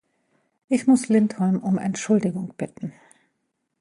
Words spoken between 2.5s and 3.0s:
bitten.